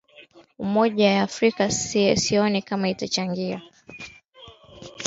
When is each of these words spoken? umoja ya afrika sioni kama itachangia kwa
umoja 0.65 1.05
ya 1.09 1.23
afrika 1.23 1.71
sioni 1.71 2.61
kama 2.61 2.89
itachangia 2.89 3.61
kwa 3.85 3.97